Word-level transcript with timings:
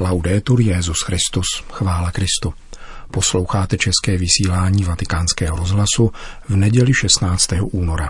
Laudetur 0.00 0.60
Jezus 0.60 1.02
Christus, 1.02 1.46
chvála 1.72 2.10
Kristu. 2.10 2.54
Posloucháte 3.10 3.76
české 3.76 4.16
vysílání 4.16 4.84
Vatikánského 4.84 5.56
rozhlasu 5.56 6.12
v 6.48 6.56
neděli 6.56 6.94
16. 6.94 7.48
února. 7.60 8.08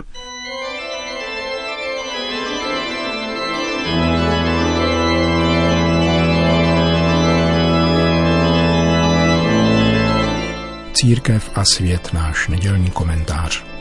Církev 10.93 11.51
a 11.55 11.65
svět 11.65 12.13
náš 12.13 12.47
nedělní 12.47 12.89
komentář. 12.89 13.78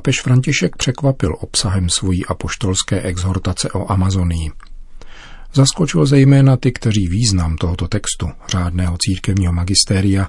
Papež 0.00 0.20
František 0.22 0.76
překvapil 0.76 1.36
obsahem 1.40 1.88
svojí 1.88 2.26
apoštolské 2.26 3.00
exhortace 3.00 3.68
o 3.72 3.92
Amazonii. 3.92 4.50
Zaskočil 5.54 6.06
zejména 6.06 6.56
ty, 6.56 6.72
kteří 6.72 7.08
význam 7.08 7.56
tohoto 7.56 7.88
textu 7.88 8.28
řádného 8.48 8.96
církevního 9.00 9.52
magistéria 9.52 10.28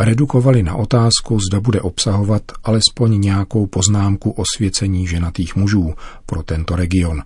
redukovali 0.00 0.62
na 0.62 0.74
otázku, 0.74 1.38
zda 1.50 1.60
bude 1.60 1.80
obsahovat 1.80 2.42
alespoň 2.64 3.20
nějakou 3.20 3.66
poznámku 3.66 4.30
o 4.30 4.42
svěcení 4.56 5.06
ženatých 5.06 5.56
mužů 5.56 5.94
pro 6.26 6.42
tento 6.42 6.76
region, 6.76 7.22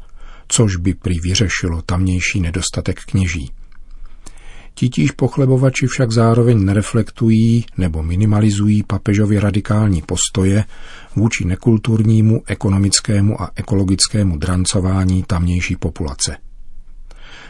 což 0.49 0.77
by 0.77 0.95
prý 0.95 1.21
vyřešilo 1.21 1.83
tamnější 1.83 2.41
nedostatek 2.41 3.01
kněží. 3.01 3.51
Titíž 4.79 5.11
pochlebovači 5.11 5.87
však 5.87 6.13
zároveň 6.13 6.65
nereflektují 6.65 7.65
nebo 7.79 8.03
minimalizují 8.03 8.83
papežovi 8.83 9.39
radikální 9.41 10.03
postoje 10.03 10.65
vůči 11.17 11.45
nekulturnímu, 11.45 12.43
ekonomickému 12.47 13.43
a 13.43 13.51
ekologickému 13.57 14.37
drancování 14.37 15.25
tamnější 15.27 15.77
populace. 15.77 16.37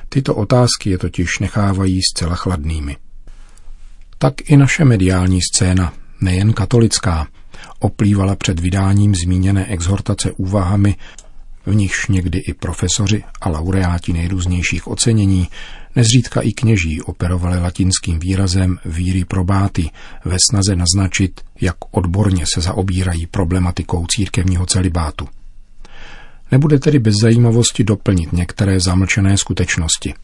Tyto 0.09 0.35
otázky 0.35 0.91
je 0.91 0.99
totiž 0.99 1.39
nechávají 1.39 2.01
zcela 2.03 2.35
chladnými. 2.35 2.97
Tak 4.19 4.51
i 4.51 4.57
naše 4.57 4.85
mediální 4.85 5.41
scéna, 5.43 5.93
nejen 6.21 6.53
katolická, 6.53 7.27
oplývala 7.79 8.37
před 8.37 8.61
vydáním 8.61 9.15
zmíněné 9.15 9.67
exhortace 9.67 10.33
úvahami 10.33 10.97
v 11.67 11.75
nichž 11.75 12.07
někdy 12.07 12.39
i 12.39 12.55
profesoři 12.55 13.25
a 13.41 13.49
laureáti 13.49 14.13
nejrůznějších 14.13 14.87
ocenění, 14.87 15.49
nezřídka 15.97 16.41
i 16.41 16.53
kněží 16.53 17.03
operovali 17.03 17.59
latinským 17.59 18.19
výrazem 18.19 18.79
víry 18.85 19.25
probáty 19.25 19.91
ve 20.25 20.37
snaze 20.51 20.77
naznačit, 20.77 21.41
jak 21.61 21.77
odborně 21.91 22.45
se 22.55 22.61
zaobírají 22.61 23.27
problematikou 23.27 24.07
církevního 24.07 24.67
celibátu. 24.67 25.29
Nebude 26.53 26.79
tedy 26.79 26.99
bez 26.99 27.15
zajímavosti 27.23 27.85
doplnit 27.85 28.33
některé 28.33 28.81
zamlčené 28.81 29.37
skutečnosti. 29.37 30.15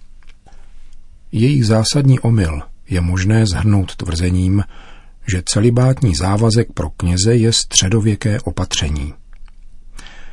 Jejich 1.33 1.67
zásadní 1.67 2.21
omyl 2.21 2.61
je 2.89 3.01
možné 3.01 3.47
zhrnout 3.47 3.97
tvrzením, 3.97 4.65
že 5.33 5.43
celibátní 5.47 6.15
závazek 6.15 6.73
pro 6.73 6.91
kněze 6.91 7.35
je 7.35 7.53
středověké 7.53 8.41
opatření. 8.41 9.15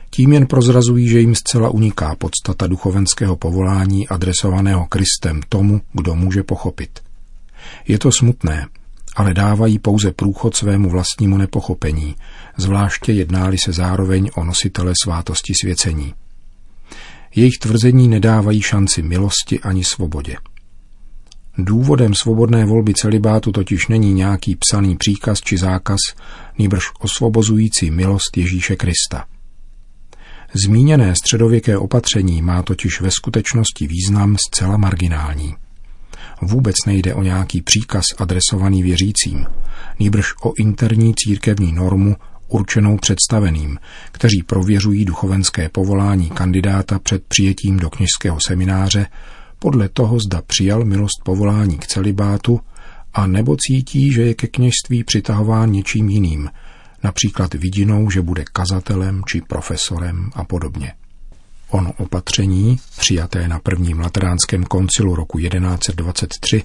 Tím 0.09 0.33
jen 0.33 0.47
prozrazují, 0.47 1.07
že 1.07 1.19
jim 1.19 1.35
zcela 1.35 1.69
uniká 1.69 2.15
podstata 2.15 2.67
duchovenského 2.67 3.35
povolání 3.35 4.07
adresovaného 4.07 4.85
Kristem 4.85 5.41
tomu, 5.49 5.81
kdo 5.93 6.15
může 6.15 6.43
pochopit. 6.43 6.99
Je 7.87 7.99
to 7.99 8.11
smutné, 8.11 8.67
ale 9.15 9.33
dávají 9.33 9.79
pouze 9.79 10.11
průchod 10.11 10.55
svému 10.55 10.89
vlastnímu 10.89 11.37
nepochopení, 11.37 12.15
zvláště 12.57 13.11
jednáli 13.11 13.57
se 13.57 13.71
zároveň 13.71 14.29
o 14.35 14.43
nositele 14.43 14.93
svátosti 15.03 15.53
svěcení. 15.61 16.13
Jejich 17.35 17.57
tvrzení 17.57 18.07
nedávají 18.07 18.61
šanci 18.61 19.01
milosti 19.01 19.59
ani 19.59 19.83
svobodě. 19.83 20.35
Důvodem 21.57 22.13
svobodné 22.13 22.65
volby 22.65 22.93
celibátu 22.93 23.51
totiž 23.51 23.87
není 23.87 24.13
nějaký 24.13 24.55
psaný 24.55 24.97
příkaz 24.97 25.41
či 25.41 25.57
zákaz, 25.57 25.99
nýbrž 26.57 26.83
osvobozující 26.99 27.91
milost 27.91 28.37
Ježíše 28.37 28.75
Krista– 28.75 29.25
Zmíněné 30.53 31.13
středověké 31.15 31.77
opatření 31.77 32.41
má 32.41 32.63
totiž 32.63 33.01
ve 33.01 33.11
skutečnosti 33.11 33.87
význam 33.87 34.35
zcela 34.47 34.77
marginální. 34.77 35.55
Vůbec 36.41 36.75
nejde 36.87 37.13
o 37.13 37.23
nějaký 37.23 37.61
příkaz 37.61 38.05
adresovaný 38.17 38.83
věřícím, 38.83 39.45
nýbrž 39.99 40.33
o 40.43 40.53
interní 40.57 41.13
církevní 41.15 41.71
normu 41.73 42.15
určenou 42.47 42.97
představeným, 42.97 43.77
kteří 44.11 44.43
prověřují 44.43 45.05
duchovenské 45.05 45.69
povolání 45.69 46.29
kandidáta 46.29 46.99
před 46.99 47.23
přijetím 47.27 47.77
do 47.77 47.89
kněžského 47.89 48.37
semináře 48.47 49.05
podle 49.59 49.89
toho, 49.89 50.19
zda 50.19 50.41
přijal 50.41 50.85
milost 50.85 51.23
povolání 51.23 51.77
k 51.77 51.87
celibátu 51.87 52.59
a 53.13 53.27
nebo 53.27 53.57
cítí, 53.67 54.11
že 54.11 54.21
je 54.21 54.33
ke 54.33 54.47
kněžství 54.47 55.03
přitahován 55.03 55.71
něčím 55.71 56.09
jiným, 56.09 56.49
například 57.03 57.53
vidinou, 57.53 58.09
že 58.09 58.21
bude 58.21 58.43
kazatelem 58.53 59.21
či 59.27 59.41
profesorem 59.41 60.29
a 60.33 60.43
podobně. 60.43 60.93
Ono 61.69 61.93
opatření, 61.97 62.79
přijaté 62.97 63.47
na 63.47 63.59
prvním 63.59 63.99
lateránském 63.99 64.63
koncilu 64.63 65.15
roku 65.15 65.39
1123, 65.39 66.63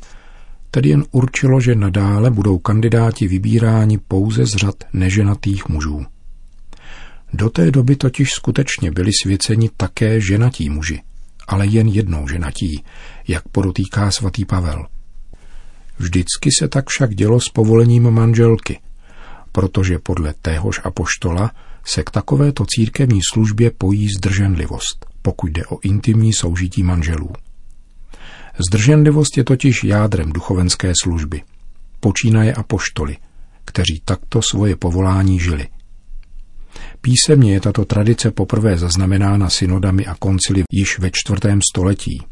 tedy 0.70 0.88
jen 0.88 1.04
určilo, 1.10 1.60
že 1.60 1.74
nadále 1.74 2.30
budou 2.30 2.58
kandidáti 2.58 3.28
vybíráni 3.28 3.98
pouze 3.98 4.46
z 4.46 4.50
řad 4.56 4.74
neženatých 4.92 5.68
mužů. 5.68 6.06
Do 7.32 7.50
té 7.50 7.70
doby 7.70 7.96
totiž 7.96 8.32
skutečně 8.32 8.90
byli 8.90 9.10
svěceni 9.22 9.70
také 9.76 10.20
ženatí 10.20 10.70
muži, 10.70 11.02
ale 11.48 11.66
jen 11.66 11.88
jednou 11.88 12.28
ženatí, 12.28 12.84
jak 13.28 13.48
podotýká 13.48 14.10
svatý 14.10 14.44
Pavel. 14.44 14.86
Vždycky 15.98 16.50
se 16.58 16.68
tak 16.68 16.84
však 16.88 17.14
dělo 17.14 17.40
s 17.40 17.48
povolením 17.48 18.10
manželky– 18.10 18.80
protože 19.54 19.98
podle 19.98 20.34
téhož 20.42 20.80
apoštola 20.84 21.50
se 21.84 22.02
k 22.02 22.10
takovéto 22.10 22.64
církevní 22.68 23.20
službě 23.32 23.70
pojí 23.70 24.08
zdrženlivost, 24.08 25.06
pokud 25.22 25.46
jde 25.46 25.66
o 25.66 25.78
intimní 25.82 26.32
soužití 26.32 26.82
manželů. 26.82 27.30
Zdrženlivost 28.68 29.36
je 29.36 29.44
totiž 29.44 29.84
jádrem 29.84 30.32
duchovenské 30.32 30.92
služby. 31.02 31.42
Počínaje 32.00 32.54
apoštoly, 32.54 33.16
kteří 33.64 34.02
takto 34.04 34.42
svoje 34.42 34.76
povolání 34.76 35.40
žili. 35.40 35.68
Písemně 37.00 37.52
je 37.52 37.60
tato 37.60 37.84
tradice 37.84 38.30
poprvé 38.30 38.78
zaznamenána 38.78 39.50
synodami 39.50 40.06
a 40.06 40.14
koncily 40.14 40.62
již 40.72 40.98
ve 40.98 41.10
čtvrtém 41.12 41.60
století, 41.72 42.22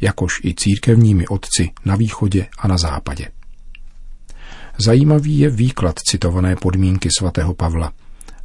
jakož 0.00 0.40
i 0.44 0.54
církevními 0.54 1.26
otci 1.26 1.70
na 1.84 1.96
východě 1.96 2.46
a 2.58 2.68
na 2.68 2.78
západě. 2.78 3.28
Zajímavý 4.78 5.38
je 5.38 5.50
výklad 5.50 5.98
citované 5.98 6.56
podmínky 6.56 7.08
svatého 7.18 7.54
Pavla, 7.54 7.92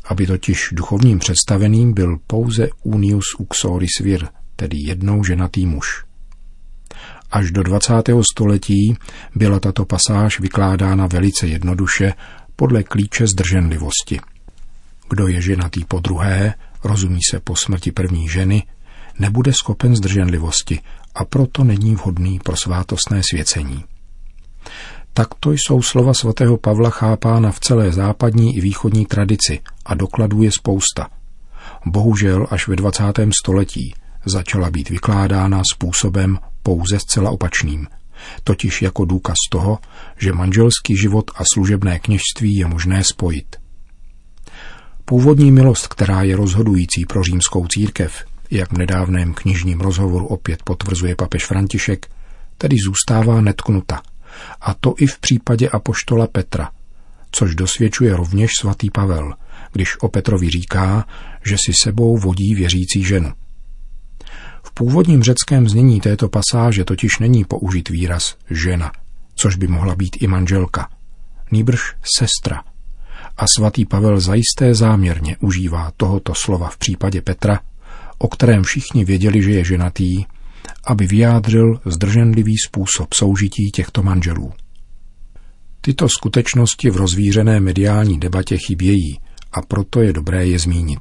aby 0.05 0.27
totiž 0.27 0.69
duchovním 0.71 1.19
představeným 1.19 1.93
byl 1.93 2.17
pouze 2.27 2.69
unius 2.83 3.25
uxoris 3.37 3.99
vir, 4.01 4.27
tedy 4.55 4.77
jednou 4.79 5.23
ženatý 5.23 5.65
muž. 5.65 6.05
Až 7.31 7.51
do 7.51 7.63
20. 7.63 7.93
století 8.31 8.97
byla 9.35 9.59
tato 9.59 9.85
pasáž 9.85 10.39
vykládána 10.39 11.07
velice 11.07 11.47
jednoduše 11.47 12.13
podle 12.55 12.83
klíče 12.83 13.27
zdrženlivosti. 13.27 14.19
Kdo 15.09 15.27
je 15.27 15.41
ženatý 15.41 15.85
po 15.85 15.99
druhé, 15.99 16.53
rozumí 16.83 17.19
se 17.29 17.39
po 17.39 17.55
smrti 17.55 17.91
první 17.91 18.29
ženy, 18.29 18.63
nebude 19.19 19.53
schopen 19.53 19.95
zdrženlivosti 19.95 20.79
a 21.15 21.25
proto 21.25 21.63
není 21.63 21.95
vhodný 21.95 22.39
pro 22.39 22.55
svátostné 22.55 23.21
svěcení. 23.31 23.83
Takto 25.19 25.51
jsou 25.51 25.81
slova 25.81 26.13
svatého 26.13 26.57
Pavla 26.57 26.89
chápána 26.89 27.51
v 27.51 27.59
celé 27.59 27.91
západní 27.91 28.57
i 28.57 28.61
východní 28.61 29.05
tradici 29.05 29.59
a 29.85 29.95
dokladů 29.95 30.43
je 30.43 30.51
spousta. 30.51 31.07
Bohužel 31.85 32.47
až 32.49 32.67
ve 32.67 32.75
20. 32.75 33.03
století 33.41 33.93
začala 34.25 34.71
být 34.71 34.89
vykládána 34.89 35.61
způsobem 35.73 36.39
pouze 36.63 36.99
zcela 36.99 37.31
opačným, 37.31 37.87
totiž 38.43 38.81
jako 38.81 39.05
důkaz 39.05 39.35
toho, 39.51 39.79
že 40.17 40.33
manželský 40.33 40.97
život 40.97 41.31
a 41.35 41.43
služebné 41.53 41.99
kněžství 41.99 42.55
je 42.55 42.67
možné 42.67 43.03
spojit. 43.03 43.55
Původní 45.05 45.51
milost, 45.51 45.87
která 45.87 46.21
je 46.23 46.35
rozhodující 46.35 47.05
pro 47.05 47.23
římskou 47.23 47.67
církev, 47.67 48.25
jak 48.51 48.73
v 48.73 48.77
nedávném 48.77 49.33
knižním 49.33 49.81
rozhovoru 49.81 50.27
opět 50.27 50.63
potvrzuje 50.63 51.15
papež 51.15 51.45
František, 51.45 52.07
tedy 52.57 52.75
zůstává 52.85 53.41
netknuta– 53.41 54.01
a 54.61 54.73
to 54.73 54.93
i 54.97 55.07
v 55.07 55.19
případě 55.19 55.69
apoštola 55.69 56.27
Petra, 56.27 56.69
což 57.31 57.55
dosvědčuje 57.55 58.15
rovněž 58.15 58.51
svatý 58.59 58.89
Pavel, 58.89 59.33
když 59.71 59.97
o 60.01 60.07
Petrovi 60.09 60.49
říká, 60.49 61.05
že 61.45 61.55
si 61.65 61.71
sebou 61.81 62.17
vodí 62.17 62.55
věřící 62.55 63.03
ženu. 63.03 63.33
V 64.63 64.71
původním 64.73 65.23
řeckém 65.23 65.69
znění 65.69 66.01
této 66.01 66.29
pasáže 66.29 66.83
totiž 66.85 67.19
není 67.19 67.45
použit 67.45 67.89
výraz 67.89 68.37
žena, 68.49 68.91
což 69.35 69.55
by 69.55 69.67
mohla 69.67 69.95
být 69.95 70.17
i 70.21 70.27
manželka, 70.27 70.89
nýbrž 71.51 71.79
sestra. 72.17 72.63
A 73.37 73.45
svatý 73.57 73.85
Pavel 73.85 74.19
zajisté 74.19 74.75
záměrně 74.75 75.37
užívá 75.39 75.91
tohoto 75.97 76.33
slova 76.35 76.69
v 76.69 76.77
případě 76.77 77.21
Petra, 77.21 77.59
o 78.17 78.27
kterém 78.27 78.63
všichni 78.63 79.05
věděli, 79.05 79.43
že 79.43 79.51
je 79.51 79.63
ženatý, 79.63 80.25
aby 80.87 81.07
vyjádřil 81.07 81.79
zdrženlivý 81.85 82.55
způsob 82.67 83.13
soužití 83.13 83.71
těchto 83.71 84.03
manželů. 84.03 84.53
Tyto 85.81 86.09
skutečnosti 86.09 86.89
v 86.89 86.95
rozvířené 86.95 87.59
mediální 87.59 88.19
debatě 88.19 88.57
chybějí 88.57 89.19
a 89.51 89.61
proto 89.61 90.01
je 90.01 90.13
dobré 90.13 90.47
je 90.47 90.59
zmínit. 90.59 90.99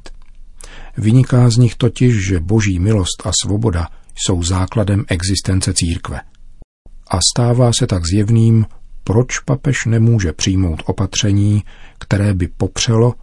Vyniká 0.97 1.49
z 1.49 1.57
nich 1.57 1.75
totiž, 1.75 2.27
že 2.27 2.39
boží 2.39 2.79
milost 2.79 3.21
a 3.25 3.31
svoboda 3.41 3.87
jsou 4.15 4.43
základem 4.43 5.05
existence 5.07 5.73
církve. 5.73 6.21
A 7.11 7.19
stává 7.33 7.71
se 7.79 7.87
tak 7.87 8.05
zjevným, 8.05 8.65
proč 9.03 9.39
papež 9.39 9.85
nemůže 9.85 10.33
přijmout 10.33 10.83
opatření, 10.85 11.63
které 11.99 12.33
by 12.33 12.47
popřelo, 12.47 13.13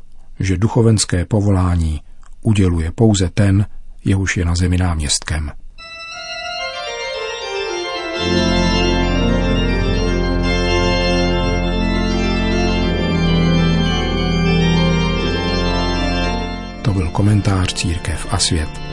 že 0.41 0.57
duchovenské 0.57 1.25
povolání 1.25 2.01
uděluje 2.43 2.93
pouze 2.93 3.31
ten, 3.35 3.67
jehož 4.05 4.37
je 4.37 4.45
na 4.45 4.55
zemi 4.55 4.77
náměstkem. 4.77 5.51
Komentář 17.17 17.73
Církev 17.75 18.27
a 18.31 18.39
svět. 18.39 18.86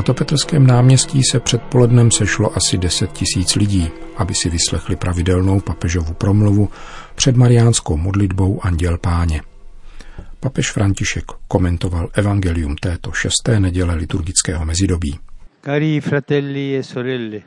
Svatopetrském 0.00 0.66
náměstí 0.66 1.22
se 1.30 1.40
předpolednem 1.40 2.10
sešlo 2.10 2.56
asi 2.56 2.78
10 2.78 3.12
tisíc 3.12 3.54
lidí, 3.56 3.90
aby 4.16 4.34
si 4.34 4.50
vyslechli 4.50 4.96
pravidelnou 4.96 5.60
papežovu 5.60 6.14
promluvu 6.14 6.68
před 7.14 7.36
mariánskou 7.36 7.96
modlitbou 7.96 8.60
Anděl 8.62 8.98
Páně. 8.98 9.42
Papež 10.40 10.72
František 10.72 11.24
komentoval 11.48 12.08
evangelium 12.12 12.76
této 12.76 13.12
šesté 13.12 13.60
neděle 13.60 13.94
liturgického 13.94 14.64
mezidobí. 14.64 15.18
Cari 15.64 16.00
fratelli 16.00 16.76
e 16.76 16.82
sorelle, 16.82 17.40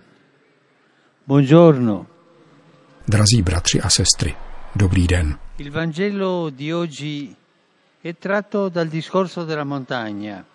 buongiorno. 1.27 2.05
Drazí 3.07 3.41
bratři 3.41 3.81
a 3.81 3.89
sestry, 3.89 4.35
dobrý 4.75 5.07
den. 5.07 5.37
Il 5.57 5.71
Vangelo 5.71 6.49
di 6.49 6.73
oggi 6.73 7.35
è 8.03 8.13
tratto 8.13 8.69
dal 8.69 8.87
discorso 8.87 9.45
della 9.45 9.63
montagna. 9.63 10.45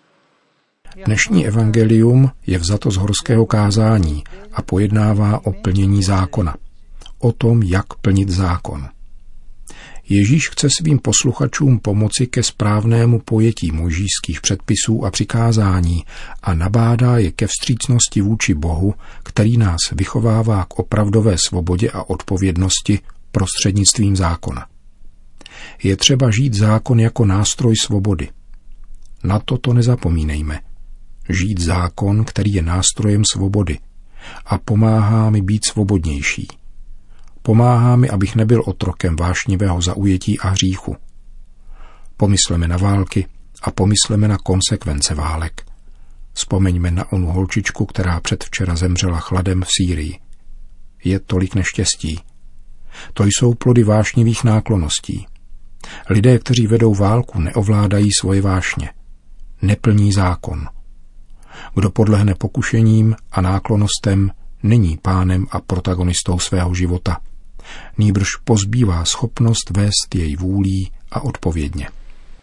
Dnešní 0.95 1.47
evangelium 1.47 2.31
je 2.47 2.57
vzato 2.57 2.91
z 2.91 2.97
horského 2.97 3.45
kázání 3.45 4.23
a 4.53 4.61
pojednává 4.61 5.45
o 5.45 5.51
plnění 5.51 6.03
zákona. 6.03 6.55
O 7.19 7.31
tom, 7.31 7.63
jak 7.63 7.93
plnit 7.93 8.29
zákon. 8.29 8.89
Ježíš 10.09 10.49
chce 10.49 10.67
svým 10.77 10.99
posluchačům 10.99 11.79
pomoci 11.79 12.27
ke 12.27 12.43
správnému 12.43 13.19
pojetí 13.19 13.71
možíských 13.71 14.41
předpisů 14.41 15.05
a 15.05 15.11
přikázání 15.11 16.05
a 16.43 16.53
nabádá 16.53 17.17
je 17.17 17.31
ke 17.31 17.47
vstřícnosti 17.47 18.21
vůči 18.21 18.53
Bohu, 18.53 18.93
který 19.23 19.57
nás 19.57 19.79
vychovává 19.91 20.65
k 20.65 20.79
opravdové 20.79 21.35
svobodě 21.37 21.89
a 21.89 22.09
odpovědnosti 22.09 22.99
prostřednictvím 23.31 24.15
zákona. 24.15 24.67
Je 25.83 25.97
třeba 25.97 26.31
žít 26.31 26.53
zákon 26.53 26.99
jako 26.99 27.25
nástroj 27.25 27.75
svobody. 27.75 28.29
Na 29.23 29.39
toto 29.39 29.73
nezapomínejme– 29.73 30.59
žít 31.29 31.59
zákon, 31.59 32.25
který 32.25 32.53
je 32.53 32.61
nástrojem 32.61 33.23
svobody 33.33 33.79
a 34.45 34.57
pomáhá 34.57 35.29
mi 35.29 35.41
být 35.41 35.65
svobodnější. 35.65 36.47
Pomáhá 37.41 37.95
mi, 37.95 38.09
abych 38.09 38.35
nebyl 38.35 38.63
otrokem 38.65 39.15
vášnivého 39.15 39.81
zaujetí 39.81 40.39
a 40.39 40.49
hříchu. 40.49 40.97
Pomysleme 42.17 42.67
na 42.67 42.77
války 42.77 43.25
a 43.61 43.71
pomysleme 43.71 44.27
na 44.27 44.37
konsekvence 44.37 45.15
válek. 45.15 45.65
Vzpomeňme 46.33 46.91
na 46.91 47.11
onu 47.11 47.27
holčičku, 47.27 47.85
která 47.85 48.19
předvčera 48.19 48.75
zemřela 48.75 49.19
chladem 49.19 49.63
v 49.63 49.67
Sýrii. 49.77 50.19
Je 51.03 51.19
tolik 51.19 51.55
neštěstí. 51.55 52.19
To 53.13 53.23
jsou 53.23 53.53
plody 53.53 53.83
vášnivých 53.83 54.43
nákloností. 54.43 55.27
Lidé, 56.09 56.39
kteří 56.39 56.67
vedou 56.67 56.95
válku, 56.95 57.39
neovládají 57.39 58.09
svoje 58.19 58.41
vášně. 58.41 58.89
Neplní 59.61 60.11
zákon– 60.11 60.67
kdo 61.75 61.89
podlehne 61.89 62.35
pokušením 62.35 63.15
a 63.31 63.41
náklonostem, 63.41 64.31
není 64.63 64.97
pánem 65.01 65.45
a 65.51 65.59
protagonistou 65.61 66.39
svého 66.39 66.75
života. 66.75 67.17
Nýbrž 67.97 68.27
pozbývá 68.43 69.05
schopnost 69.05 69.69
vést 69.69 70.15
jej 70.15 70.35
vůlí 70.35 70.91
a 71.11 71.21
odpovědně. 71.21 71.87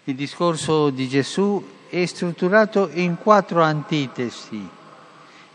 Il 0.07 0.17
discorso 0.17 0.91
di 0.91 1.07
Gesù 1.07 1.63
è 1.93 2.07
strutturato 2.07 2.91
in 2.95 3.17
quattro 3.17 3.63
antitesi, 3.63 4.63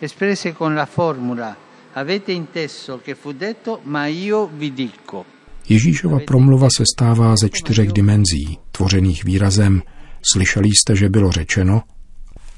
espresse 0.01 0.53
con 0.53 0.75
la 0.75 0.85
formula 0.85 1.55
Avete 1.93 2.31
inteso 2.31 3.01
che 3.03 3.15
fu 3.15 3.33
detto, 3.33 3.81
ma 3.83 4.07
io 4.07 4.47
vi 4.47 4.71
dico. 4.71 5.25
Ježíšova 5.67 6.19
promluva 6.25 6.67
se 6.77 6.83
stává 6.95 7.35
ze 7.35 7.49
čtyřech 7.49 7.91
dimenzí, 7.91 8.59
tvořených 8.71 9.23
výrazem 9.23 9.81
Slyšeli 10.33 10.69
jste, 10.69 10.95
že 10.95 11.09
bylo 11.09 11.31
řečeno, 11.31 11.81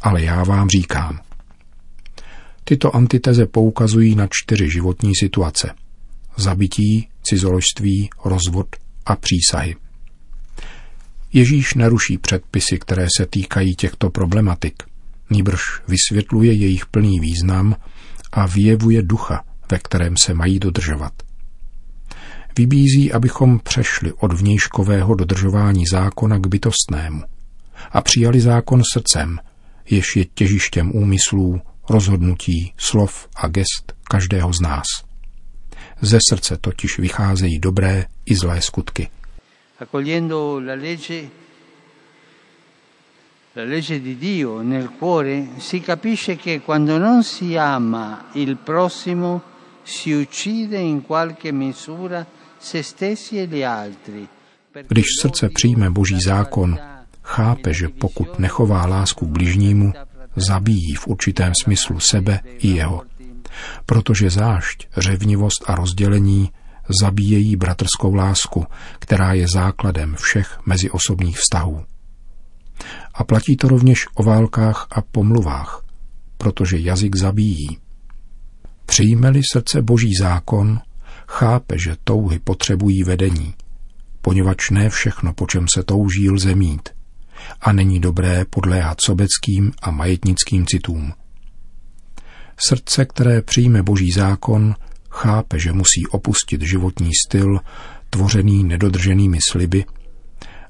ale 0.03 0.21
já 0.21 0.43
vám 0.43 0.69
říkám. 0.69 1.19
Tyto 2.63 2.95
antiteze 2.95 3.45
poukazují 3.45 4.15
na 4.15 4.27
čtyři 4.31 4.69
životní 4.71 5.15
situace. 5.15 5.73
Zabití, 6.37 7.07
cizoložství, 7.23 8.09
rozvod 8.25 8.67
a 9.05 9.15
přísahy. 9.15 9.75
Ježíš 11.33 11.73
neruší 11.73 12.17
předpisy, 12.17 12.79
které 12.79 13.07
se 13.17 13.25
týkají 13.25 13.75
těchto 13.75 14.09
problematik, 14.09 14.83
nýbrž 15.29 15.61
vysvětluje 15.87 16.53
jejich 16.53 16.85
plný 16.85 17.19
význam 17.19 17.75
a 18.31 18.45
vyjevuje 18.45 19.03
ducha, 19.03 19.43
ve 19.71 19.79
kterém 19.79 20.13
se 20.21 20.33
mají 20.33 20.59
dodržovat. 20.59 21.13
Vybízí, 22.57 23.11
abychom 23.11 23.59
přešli 23.59 24.13
od 24.13 24.33
vnějškového 24.33 25.15
dodržování 25.15 25.85
zákona 25.91 26.37
k 26.37 26.47
bytostnému 26.47 27.21
a 27.91 28.01
přijali 28.01 28.41
zákon 28.41 28.81
srdcem, 28.93 29.39
jež 29.89 30.15
je 30.15 30.25
těžištěm 30.25 30.95
úmyslů, 30.95 31.61
rozhodnutí, 31.89 32.73
slov 32.77 33.27
a 33.35 33.47
gest 33.47 33.93
každého 34.03 34.53
z 34.53 34.61
nás. 34.61 34.87
Ze 36.01 36.19
srdce 36.29 36.57
totiž 36.57 36.99
vycházejí 36.99 37.59
dobré 37.59 38.05
i 38.25 38.35
zlé 38.35 38.61
skutky. 38.61 39.09
Accogliendo 39.79 40.59
la 40.59 40.73
legge, 40.73 41.29
la 43.55 43.63
legge 43.63 43.99
di 43.99 44.15
Dio 44.15 44.61
nel 44.61 44.89
cuore, 44.99 45.47
si 45.59 45.81
capisce 45.81 46.35
che 46.35 46.59
quando 46.59 46.99
non 46.99 47.23
si 47.23 47.57
ama 47.57 48.29
il 48.33 48.55
prossimo, 48.55 49.41
si 49.83 50.13
uccide 50.13 50.77
in 50.77 51.01
qualche 51.01 51.51
misura 51.51 52.25
se 52.57 52.83
stessi 52.83 53.39
e 53.39 53.47
gli 53.47 53.63
altri. 53.63 54.27
Když 54.87 55.05
srdce 55.21 55.49
přijme 55.49 55.89
Boží 55.89 56.17
zákon, 56.25 56.77
chápe, 57.33 57.73
že 57.73 57.89
pokud 57.89 58.39
nechová 58.39 58.85
lásku 58.85 59.27
k 59.27 59.29
bližnímu, 59.29 59.93
zabíjí 60.35 60.95
v 60.95 61.07
určitém 61.07 61.53
smyslu 61.63 61.99
sebe 61.99 62.39
i 62.45 62.67
jeho. 62.67 63.01
Protože 63.85 64.29
zášť, 64.29 64.87
řevnivost 64.97 65.69
a 65.69 65.75
rozdělení 65.75 66.51
zabíjejí 67.01 67.55
bratrskou 67.55 68.13
lásku, 68.13 68.65
která 68.99 69.33
je 69.33 69.45
základem 69.53 70.15
všech 70.15 70.59
meziosobních 70.65 71.37
vztahů. 71.37 71.83
A 73.13 73.23
platí 73.23 73.57
to 73.57 73.67
rovněž 73.67 74.05
o 74.15 74.23
válkách 74.23 74.87
a 74.91 75.01
pomluvách, 75.01 75.85
protože 76.37 76.77
jazyk 76.77 77.15
zabíjí. 77.15 77.77
Přijme-li 78.85 79.41
srdce 79.51 79.81
boží 79.81 80.15
zákon, 80.19 80.79
chápe, 81.27 81.79
že 81.79 81.95
touhy 82.03 82.39
potřebují 82.39 83.03
vedení, 83.03 83.53
poněvadž 84.21 84.69
ne 84.69 84.89
všechno, 84.89 85.33
po 85.33 85.47
čem 85.47 85.65
se 85.75 85.83
touží, 85.83 86.29
lze 86.29 86.55
mít– 86.55 86.89
a 87.61 87.73
není 87.73 87.99
dobré 87.99 88.45
podléhat 88.49 88.97
sobeckým 89.01 89.71
a 89.81 89.91
majetnickým 89.91 90.65
citům. 90.65 91.13
Srdce, 92.67 93.05
které 93.05 93.41
přijme 93.41 93.83
boží 93.83 94.11
zákon, 94.11 94.75
chápe, 95.09 95.59
že 95.59 95.73
musí 95.73 96.07
opustit 96.11 96.61
životní 96.61 97.09
styl, 97.27 97.59
tvořený 98.09 98.63
nedodrženými 98.63 99.37
sliby, 99.51 99.85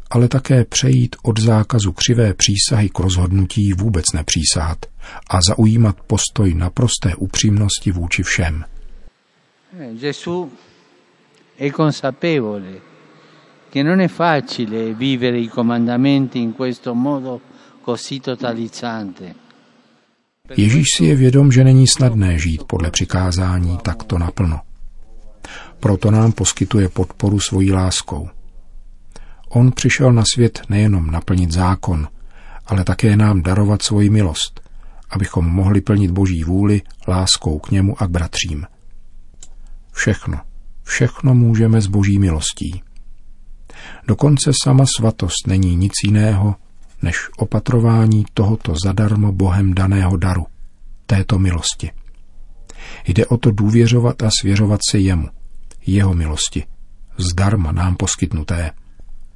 ale 0.10 0.28
také 0.28 0.66
přejít 0.66 1.16
od 1.24 1.40
zákazu 1.40 1.92
křivé 1.92 2.34
přísahy 2.34 2.90
k 2.90 3.00
rozhodnutí 3.00 3.74
vůbec 3.74 4.06
nepřísahat 4.14 4.86
a 5.30 5.42
zaujímat 5.42 6.02
postoj 6.02 6.54
naprosté 6.54 7.16
upřímnosti 7.16 7.92
vůči 7.92 8.24
všem. 8.24 8.66
Gesù 9.94 10.52
è 11.60 11.72
consapevole 11.72 12.93
che 13.74 13.82
non 13.82 14.02
è 14.02 14.08
facile 14.08 14.94
vivere 14.94 15.40
i 15.40 15.48
comandamenti 15.48 16.40
in 16.40 16.54
questo 16.54 16.94
modo 16.94 17.42
così 17.82 18.20
totalizzante. 18.20 19.36
Ježíš 20.56 20.88
si 20.98 21.06
je 21.06 21.16
vědom, 21.16 21.52
že 21.52 21.64
není 21.64 21.88
snadné 21.88 22.40
žít 22.40 22.64
podle 22.64 22.92
přikázání 22.92 23.78
takto 23.78 24.18
naplno. 24.18 24.60
Proto 25.80 26.12
nám 26.12 26.32
poskytuje 26.32 26.90
podporu 26.90 27.40
svojí 27.40 27.72
láskou. 27.72 28.30
On 29.50 29.72
přišel 29.72 30.14
na 30.14 30.24
svět 30.34 30.62
nejenom 30.70 31.12
naplnit 31.12 31.52
zákon, 31.52 32.08
ale 32.66 32.84
také 32.84 33.18
nám 33.18 33.42
darovat 33.42 33.82
svoji 33.82 34.10
milost, 34.10 34.62
abychom 35.10 35.46
mohli 35.46 35.82
plnit 35.82 36.12
Boží 36.12 36.44
vůli 36.44 36.82
láskou 37.08 37.60
k 37.60 37.72
němu 37.72 38.02
a 38.02 38.08
k 38.08 38.10
bratřím. 38.10 38.66
Všechno, 39.92 40.40
všechno 40.84 41.34
můžeme 41.36 41.82
s 41.82 41.88
Boží 41.88 42.20
milostí. 42.20 42.84
Dokonce 44.08 44.52
sama 44.64 44.84
svatost 44.98 45.48
není 45.48 45.76
nic 45.76 45.92
jiného, 46.06 46.56
než 47.02 47.30
opatrování 47.38 48.26
tohoto 48.34 48.74
zadarmo 48.86 49.32
Bohem 49.32 49.74
daného 49.74 50.18
daru, 50.18 50.46
této 51.06 51.40
milosti. 51.40 51.92
Jde 53.08 53.26
o 53.26 53.38
to 53.38 53.52
důvěřovat 53.52 54.24
a 54.24 54.30
svěřovat 54.42 54.80
se 54.92 55.00
jemu, 55.00 55.28
jeho 55.86 56.14
milosti, 56.14 56.64
zdarma 57.18 57.72
nám 57.72 57.96
poskytnuté, 57.96 58.72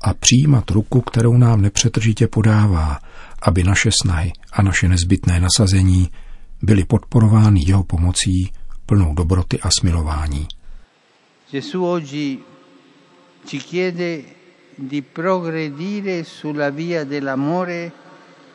a 0.01 0.13
přijímat 0.13 0.71
ruku, 0.71 1.01
kterou 1.01 1.37
nám 1.37 1.61
nepřetržitě 1.61 2.27
podává, 2.27 2.99
aby 3.41 3.63
naše 3.63 3.89
snahy 4.01 4.31
a 4.53 4.61
naše 4.61 4.87
nezbytné 4.87 5.39
nasazení 5.39 6.09
byly 6.61 6.83
podporovány 6.83 7.63
jeho 7.67 7.83
pomocí 7.83 8.51
plnou 8.85 9.13
dobroty 9.13 9.59
a 9.59 9.69
smilování. 9.79 10.47
Gesù 11.51 11.85
oggi 11.85 12.39
ci 13.47 13.57
chiede 13.57 14.23
di 14.75 15.01
progredire 15.01 16.23
sulla 16.23 16.69
via 16.69 17.05
dell'amore 17.05 17.91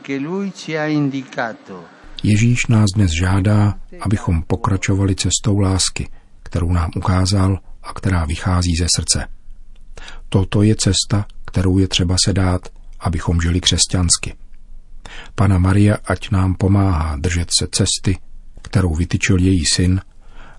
che 0.02 0.18
lui 0.18 0.52
ci 0.54 0.76
ha 0.76 0.86
indicato. 0.86 1.88
Ježíš 2.22 2.66
nás 2.68 2.92
dnes 2.94 3.10
žádá, 3.10 3.78
abychom 4.00 4.42
pokračovali 4.42 5.14
cestou 5.14 5.58
lásky, 5.58 6.08
kterou 6.42 6.72
nám 6.72 6.90
ukázal 6.96 7.58
a 7.82 7.92
která 7.92 8.24
vychází 8.24 8.76
ze 8.76 8.86
srdce. 8.96 9.28
Toto 10.28 10.62
je 10.62 10.76
cesta, 10.76 11.26
kterou 11.44 11.78
je 11.78 11.88
třeba 11.88 12.16
se 12.24 12.32
dát, 12.32 12.68
abychom 13.00 13.40
žili 13.40 13.60
křesťansky. 13.60 14.34
Pana 15.34 15.58
Maria 15.58 15.96
ať 16.04 16.30
nám 16.30 16.54
pomáhá 16.54 17.16
držet 17.16 17.48
se 17.58 17.66
cesty, 17.70 18.18
kterou 18.62 18.94
vytyčil 18.94 19.38
její 19.38 19.64
syn, 19.72 20.00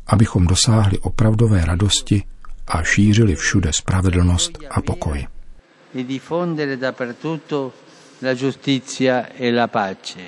abychom 0.08 0.48
dosáhli 0.48 1.00
opravdové 1.00 1.66
radosti 1.66 2.24
a 2.68 2.84
šířili 2.84 3.36
všude 3.36 3.72
spravedlnost 3.74 4.52
a 4.70 4.82
pokoj. 4.82 5.28
E 5.96 6.04
diffondere 6.04 6.78
dappertutto 6.78 7.74
la 8.22 8.34
giustizia 8.34 9.26
e 9.40 9.52
la 9.52 9.68
pace. 9.68 10.20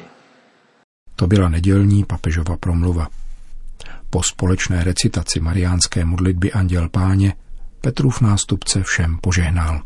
To 1.15 1.27
byla 1.27 1.49
nedělní 1.49 2.03
papežova 2.03 2.57
promluva. 2.57 3.07
Po 4.09 4.23
společné 4.23 4.83
recitaci 4.83 5.39
mariánské 5.39 6.05
modlitby 6.05 6.51
Anděl 6.51 6.89
Páně 6.89 7.33
Petrův 7.81 8.21
nástupce 8.21 8.83
všem 8.83 9.17
požehnal. 9.21 9.81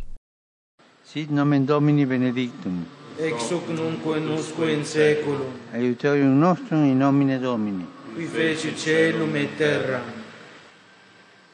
Sit 1.06 1.32
nomen 1.32 1.66
Domini 1.66 2.06
benedictum. 2.06 2.86
ex 3.20 3.52
hoc 3.52 3.64
nunc 3.68 4.00
et 4.18 4.40
usque 4.40 4.74
in 4.74 4.86
seculum, 4.86 5.52
Aiutorium 5.74 6.40
nostrum 6.40 6.84
in 6.86 7.00
nomine 7.00 7.40
Domini. 7.40 7.86
qui 8.16 8.28
feci 8.28 8.74
celum 8.76 9.36
et 9.36 9.50
terra. 9.58 10.02